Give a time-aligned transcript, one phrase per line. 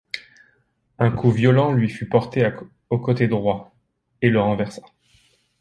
[0.97, 2.49] Un coup violent lui fut porté
[2.89, 3.75] au côté droit,
[4.23, 4.81] et le renversa.